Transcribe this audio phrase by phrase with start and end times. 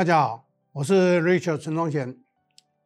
[0.00, 2.16] 大家好，我是 Richard 陈忠贤，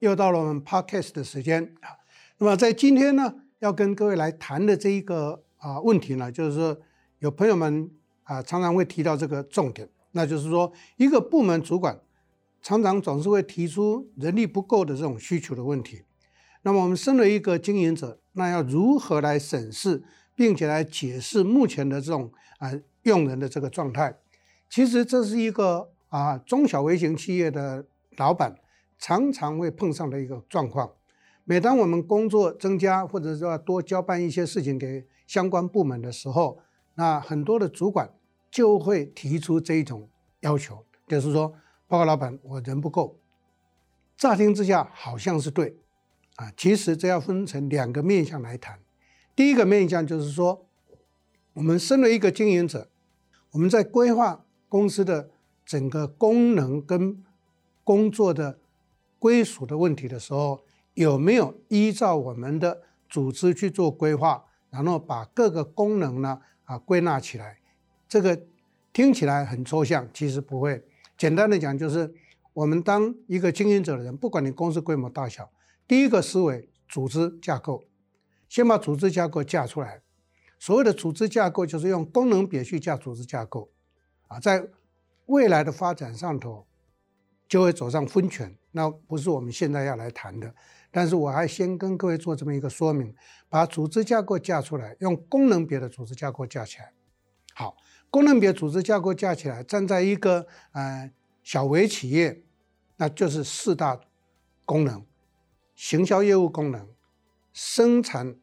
[0.00, 1.94] 又到了我们 Podcast 的时间啊。
[2.38, 6.76] 那么在今天呢，要跟各位来谈的这一个啊问题呢，就是说
[7.20, 7.88] 有朋友们
[8.24, 12.00] 啊常常会提到这个重点，那就是说一个部门主管
[12.60, 16.02] 常常总是会提出人力不够的这种需求的问题。
[16.62, 20.02] 那么我们身为一个经营者，那要如何来审视，
[20.34, 22.72] 并且来解释目前的这种啊
[23.04, 24.18] 用人的这个状态？
[24.68, 27.84] 其实这是一个啊中小微型企业的
[28.18, 28.54] 老板
[28.96, 30.92] 常常会碰上的一个状况。
[31.42, 36.60] 每当我们工作增加，或者说要多交办一些事情给相关部门的时候，
[36.94, 38.14] 那很多的主管
[38.48, 40.08] 就会提出这一种
[40.42, 41.52] 要求，就是说，
[41.88, 43.18] 报告老板，我人不够。
[44.16, 45.76] 乍听之下好像是对。
[46.36, 48.78] 啊，其实这要分成两个面向来谈。
[49.34, 50.64] 第一个面向就是说，
[51.54, 52.88] 我们身为一个经营者，
[53.50, 55.30] 我们在规划公司的
[55.64, 57.22] 整个功能跟
[57.82, 58.58] 工作的
[59.18, 67.58] 归属的问题的时候，有没有依照我们的组织去做规划，然后把各个功能呢啊归纳起来？
[68.08, 68.40] 这个
[68.92, 70.84] 听起来很抽象，其实不会。
[71.16, 72.12] 简单的讲，就是
[72.52, 75.50] 我们当一个经营者的人，不管你公司规模大小。
[75.86, 77.84] 第一个思维，组织架构，
[78.48, 80.00] 先把组织架构架出来。
[80.58, 83.70] 所谓的组织架构，就是用功能别去架组织架构，
[84.28, 84.66] 啊，在
[85.26, 86.66] 未来的发展上头，
[87.48, 88.56] 就会走上分权。
[88.72, 90.54] 那不是我们现在要来谈的。
[90.90, 93.14] 但是我还先跟各位做这么一个说明：
[93.48, 96.92] 把组织架构架出来，用功能别的组织架构架起来。
[97.54, 97.76] 好，
[98.10, 101.10] 功能别组织架构架起来，站在一个呃
[101.42, 102.42] 小微企业，
[102.96, 104.00] 那就是四大
[104.64, 105.04] 功能。
[105.74, 106.88] 行销业务功能、
[107.52, 108.36] 生产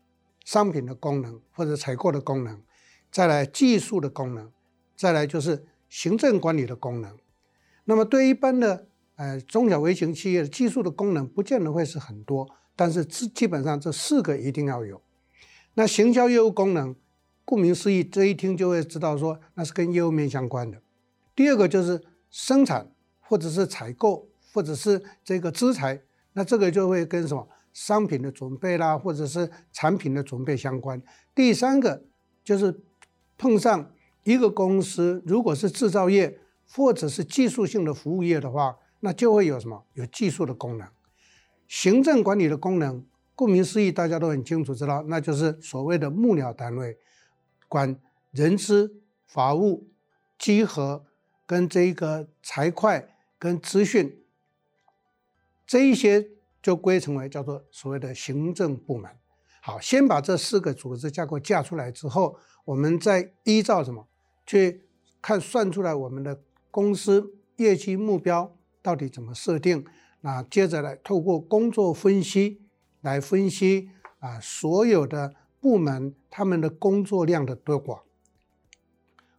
[0.43, 2.61] 商品的功能或者采购的功能，
[3.09, 4.52] 再来技术的功能，
[4.97, 7.17] 再来就是行政管理的功能。
[7.84, 15.02] 那么对一般的呃中小微型企业的技术的功能，不见得会是很多，但是基基本上这四个一定要有。
[15.73, 16.95] 那行销业务功能，
[17.43, 20.82] 顾名思义，这一听就会知道说那是跟业务面相关的。
[21.36, 22.89] 第二个就是生产
[23.20, 26.02] 或者是采购或者是这个资材。
[26.33, 31.02] 那这个就会跟什么商品的准备啦，或者是产品的准备相关。
[31.36, 32.02] 第三个
[32.42, 32.82] 就是
[33.38, 33.92] 碰上
[34.23, 36.39] 一个公司，如果是制造业
[36.70, 39.86] 或者是技术性的服务业的话，那就会有什么？
[39.93, 40.87] 有技术的功能，
[41.67, 43.05] 行政管理的功能。
[43.33, 46.99] 顾名思义，大家都很清楚知道，那就是所谓的幕僚单位，
[47.67, 47.99] 管
[48.30, 49.87] 人资、法务、
[50.38, 51.03] 稽核
[51.48, 53.08] 跟这一个财会
[53.39, 54.21] 跟资讯。
[55.65, 56.27] 这一些
[56.61, 59.09] 就归成为叫做所谓的行政部门。
[59.61, 64.08] 好，先把这四个组织架构架出来之后，我们再依照什么
[64.45, 64.83] 去
[65.21, 69.85] 看算出来我们的公司业绩目标到底怎么设定？
[70.21, 72.61] 那接着来透过工作分析
[73.02, 78.02] 来分析啊，所有的部门他们的工作量的多寡，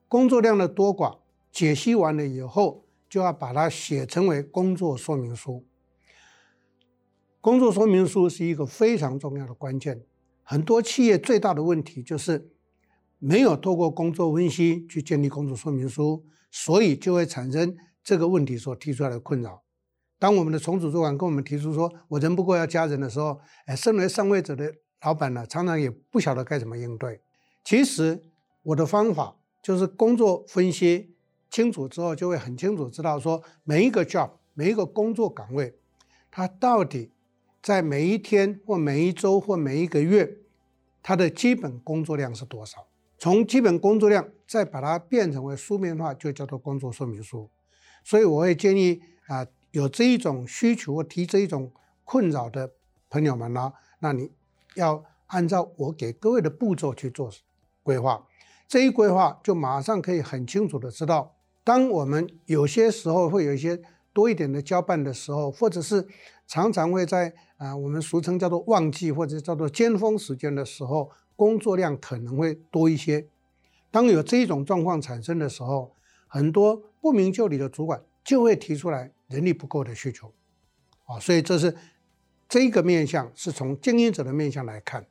[0.08, 1.18] 工作量的多寡
[1.50, 5.64] 解析完了以后，就要把它写成为工作说明书。
[7.40, 10.02] 工作说明书是一个非常重要的关键，
[10.42, 12.50] 很多企业最大的问题就是
[13.24, 19.62] 没有透过工作分析去建立工作说明书，所以就会产生这个问题所提出来的困扰。
[20.18, 27.20] 当我们的重组主管跟我们提出说“我人不够要加人”的时候，哎，身为上位者的老板呢，常常也不晓得该怎么应对。
[27.62, 28.20] 其实
[28.64, 31.14] 我的方法就是工作分析
[31.48, 35.78] 清楚之后，就会很清楚知道说每一个 job 每一个工作岗位，
[36.30, 37.12] 它到底。
[37.62, 40.38] 在每一天或每一周或每一个月，
[41.00, 42.88] 它的基本工作量是多少？
[43.22, 47.48] 从基本工作量再把它变成为书面化，就叫做工作说明书。
[48.02, 51.70] 所以我会建议啊，有这一种需求或提这一种
[52.02, 52.72] 困扰的
[53.08, 54.32] 朋友们呢，那你
[54.74, 57.30] 要按照我给各位的步骤去做
[57.84, 58.26] 规划。
[58.66, 63.80] 这一规划就马上可以很清楚的知道，当我们有些时候会有一些。
[64.14, 66.06] 多一点的交办的时候，或者是
[66.46, 73.26] 常常会在啊、我们俗称叫做旺季或者叫做尖峰时间的时候，工作量可能会多一些。
[73.90, 75.94] 当有这种状况产生的时候，
[76.26, 80.32] 很多不明就里的主管就会提出来人力不够的需求，
[81.04, 81.76] 啊，所以这是
[82.48, 85.06] 这个面向是从经营者的面向来看。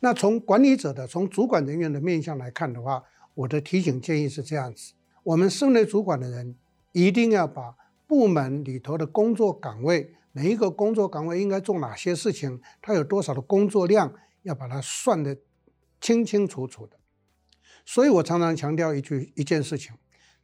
[0.00, 3.02] 那从管理者的、从主管人员的面向来看的话，
[3.34, 4.92] 我的提醒建议是这样子：
[5.22, 6.54] 我们身为主管的人，
[6.92, 7.74] 一定要把。
[8.06, 12.60] 部门里头的工作岗位，每一个工作岗位应该做哪些事情？
[12.82, 14.12] 它有多少的工作量？
[14.44, 15.36] 要把它算得
[16.00, 16.96] 清清楚楚的。
[17.84, 19.94] 所以我常常强调一句一件事情：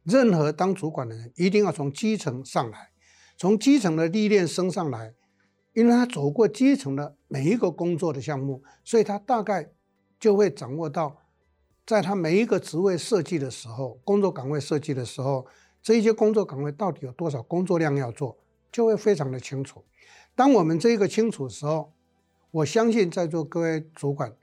[0.03, 2.91] 任何当主管的人，一定要从基层上来，
[3.37, 5.15] 从基层的历练升上来，
[5.73, 9.71] 因为他走过基层的每一个工作的项目，所以他大概
[10.19, 11.23] 就会掌握到，
[11.85, 15.47] 在他每一个职位设计的时候，工作岗位设计的时候，
[15.81, 18.37] 这一些工作岗位到底有多少工作量要做，
[18.71, 19.83] 就会非常的清楚。
[20.35, 21.93] 当我们这个清楚的时候，
[22.51, 24.35] 我相信在座各位主管，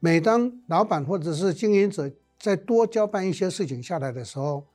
[0.00, 4.66] 每当老板或者是经营者再多交办一些事情下来的时候，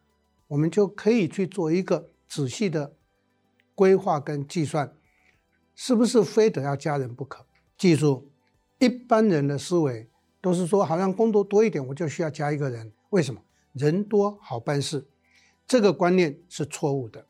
[0.47, 2.93] 我们就可以去做一个仔细的
[3.73, 4.93] 规划跟计算，
[5.75, 7.45] 是不是非得要加人不可？
[7.77, 8.29] 记住，
[8.79, 10.07] 一般人的思维
[10.39, 12.91] 都是说，好像工作多一点，我就需要加一个人。
[13.09, 13.41] 为什么？
[13.73, 15.05] 人多好办事，
[15.67, 17.25] 这个观念是错误的。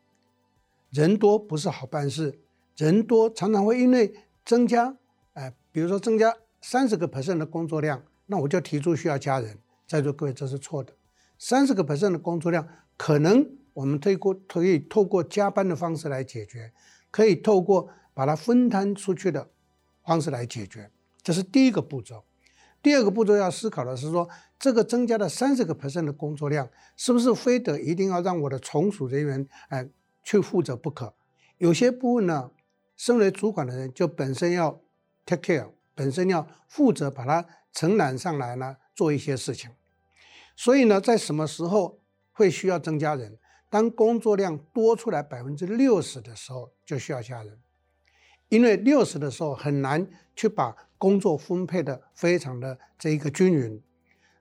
[0.92, 2.39] 人多不是好办事，
[2.77, 4.13] 人多常常会因为
[4.45, 4.95] 增加，
[5.75, 9.60] 比如说增加三十个 percent 的工作量，那我就提出需要加人。
[9.86, 10.94] 在座各位，这是错的。
[11.38, 12.66] 三十个 percent 的工作量。
[12.95, 16.72] 可能我们透过可以透过加班的方式来解决，
[17.12, 19.50] 可以透过把它分摊出去的
[20.06, 20.89] 方式来解决，
[21.22, 22.24] 这是第一个步骤。
[22.81, 29.89] 第二个步骤要思考的是说，这个增加的三十个 percent 的工作量，是不是非得一定要让我的从属人员哎
[30.24, 31.13] 去负责不可？
[31.57, 32.51] 有些部分呢，
[32.95, 34.80] 身为主管的人就本身要
[35.25, 39.72] take care，本身要负责把它承揽上来呢，做一些事情。
[40.56, 42.00] 所以呢，在什么时候？
[42.38, 43.39] 会需要增加人，
[43.69, 47.57] 当工作量多出来百分之六十的时候，就需要加人，
[48.50, 50.06] 因为六十的时候很难
[50.36, 53.81] 去把工作分配的非常的这一个均匀，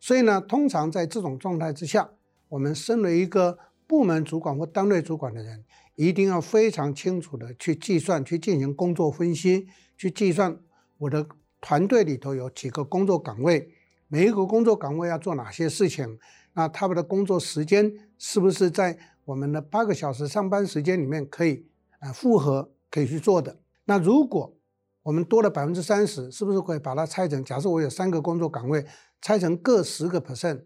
[0.00, 2.10] 所以呢，通常在这种状态之下，
[2.48, 5.64] 我们身为一个部门主管或单位主管的人，
[5.94, 10.58] 一定要非常清楚的去计算，去进行工作分析，去计算
[10.98, 11.26] 我的
[11.60, 13.70] 团队里头有几个工作岗位，
[14.08, 16.18] 每一个工作岗位要做哪些事情。
[16.52, 21.66] 那他们的工作时间是不是在我们的八个小时上班时间里面可以
[21.98, 23.58] 啊复合可以去做的？
[23.86, 24.56] 那如果
[25.02, 27.44] 我们多了百分之三十，是不是可以把它拆成？
[27.44, 28.86] 假设我有三个工作岗位，
[29.20, 30.62] 拆成各十个 percent，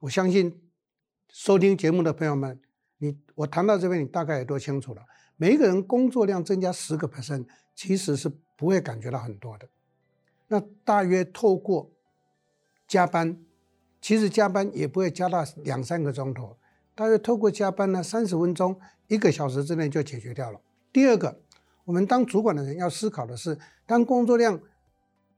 [0.00, 0.62] 我相信
[1.28, 2.58] 收听节目的朋友们，
[2.98, 5.02] 你我谈到这边，你大概也都清楚了。
[5.36, 9.66] 每一个人工作量增加十个 percent，其实是不会感觉到很多的。
[10.48, 11.90] 那大约透过
[12.86, 13.38] 加班。
[14.00, 16.56] 其实加班也不会加到两三个钟头，
[16.94, 18.78] 大约透过加班呢，三十分钟、
[19.08, 20.60] 一个小时之内就解决掉了。
[20.92, 21.40] 第二个，
[21.84, 24.62] 我们当主管的人要思考的是，当工作量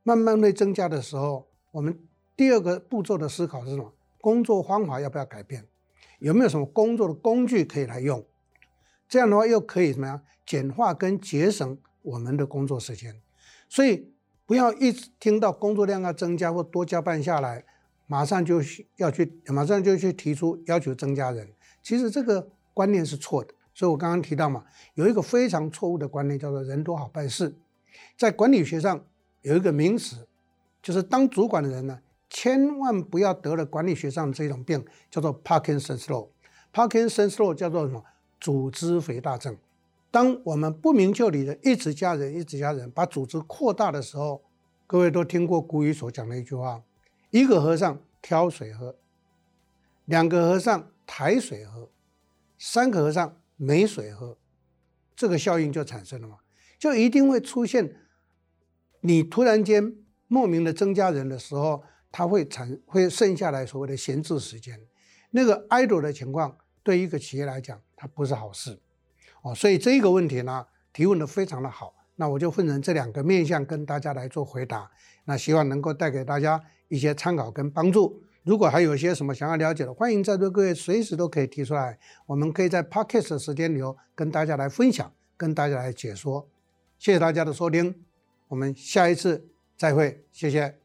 [0.03, 1.99] 慢慢会增加的时候，我们
[2.37, 3.95] 第二个步骤的思考是什么？
[4.21, 5.67] 工作方法要不要改变？
[6.19, 8.23] 有没有什么工作的工具可以来用？
[9.09, 10.23] 这样的话又可以怎么样？
[10.45, 13.21] 简化跟节省我们的工作时间。
[13.69, 14.13] 所以
[14.47, 17.65] 不要一直听到工作量要增加或多加班下来。
[18.07, 18.61] 马上就
[18.97, 21.49] 要去，马上就去提出要求增加人。
[21.81, 23.55] 其实这个观念是错的。
[23.73, 24.65] 所以我刚刚提到嘛，
[24.95, 27.55] 有一个非常错误的观念，叫做“人多好办事”。
[28.19, 29.05] 在管理学上
[29.43, 30.27] 有一个名词，
[30.83, 36.29] 就是当主管的人呢，千万不要得了管理学上这种病，叫做 Parkinson's Law。
[36.75, 38.05] Parkinson's Law 叫做什么？
[38.41, 39.57] 组织肥大症。
[40.11, 44.43] 当我们不明就里的一直加人，一直加人，把组织扩大的时候，
[44.87, 46.83] 各位都听过古语所讲的一句话。
[47.31, 48.97] 一个和尚挑水喝，
[50.07, 51.89] 两个和尚抬水喝，
[52.59, 54.37] 三个和尚没水喝，
[55.15, 56.39] 这个效应就产生了嘛？
[56.77, 57.95] 就一定会出现，
[59.03, 59.95] 你突然间
[60.27, 64.81] 莫名的增加人的时候，它会产会剩下来所谓的闲置时间，
[65.31, 68.81] 那个 idle 的情况对一个企业来讲，它不是好事
[69.43, 69.55] 哦。
[69.55, 74.91] 所以这个问题呢，提问的非常的好，那我就分成这两个面向跟大家来做回答，
[75.25, 76.63] 那希望能够带给大家。
[76.91, 86.49] 一些参考跟帮助，如果还有一些什么想要了解的，欢迎在座各位随时都可以提出来，我们可以在 Podcast 的时间里头跟大家来分享，跟大家来解说。
[86.99, 87.95] 谢谢大家的收听，
[88.49, 90.80] 我们下一次再会，谢谢。